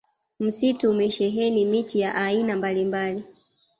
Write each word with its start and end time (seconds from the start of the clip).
msitu 0.39 0.89
umesheheni 0.91 1.65
miti 1.65 1.99
ya 1.99 2.15
aina 2.15 2.55
mbalimbali 2.55 3.23